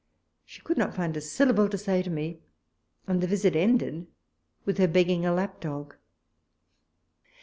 She 0.45 0.63
could 0.63 0.79
not 0.79 0.95
find 0.95 1.15
a 1.15 1.21
syllable 1.21 1.69
to 1.69 1.77
say 1.77 2.01
to 2.01 2.09
me, 2.09 2.39
and 3.05 3.21
the 3.21 3.27
visit 3.27 3.55
ended 3.55 4.07
with 4.65 4.79
her 4.79 4.87
begging 4.87 5.27
a 5.27 5.31
lap 5.31 5.59
dog. 5.59 5.95